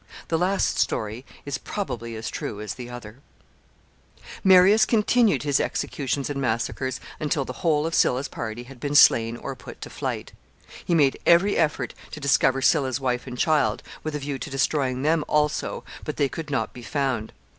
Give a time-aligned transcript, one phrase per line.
[0.29, 3.19] The last story is probably as true as the other.
[4.15, 7.93] [Sidenote: Escape of Sylla's wife.] Marius continued his executions and massacres until the whole of
[7.93, 10.33] Sylla's party had been slain or put to flight.
[10.83, 15.03] He made every effort to discover Sylla's wife and child, with a view to destroying
[15.03, 17.31] them also, but they could not be found.